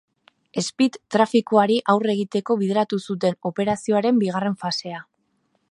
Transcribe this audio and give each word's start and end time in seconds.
Speed 0.67 0.95
trafikoari 1.15 1.75
aurre 1.93 2.15
egiteko 2.15 2.57
bideratu 2.63 3.01
zuten 3.11 3.39
operazioaren 3.53 4.23
bigarren 4.25 4.57
fasea. 4.65 5.05